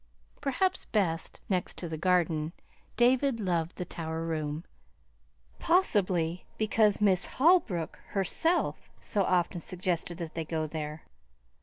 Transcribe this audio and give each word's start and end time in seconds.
Perhaps 0.41 0.85
best, 0.85 1.41
next 1.47 1.77
to 1.77 1.87
the 1.87 1.95
garden, 1.95 2.53
David 2.97 3.39
loved 3.39 3.75
the 3.75 3.85
tower 3.85 4.25
room; 4.25 4.63
possibly 5.59 6.43
because 6.57 7.01
Miss 7.01 7.27
Holbrook 7.27 7.99
herself 8.07 8.89
so 8.99 9.21
often 9.23 9.61
suggested 9.61 10.17
that 10.17 10.33
they 10.33 10.43
go 10.43 10.65
there. 10.65 11.03